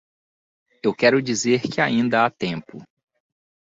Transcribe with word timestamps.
Eu 0.81 0.95
quero 0.95 1.21
dizer 1.21 1.61
que 1.69 1.79
ainda 1.79 2.25
há 2.25 2.31
tempo. 2.31 2.79